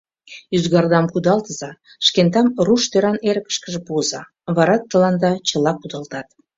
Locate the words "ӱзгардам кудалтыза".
0.55-1.71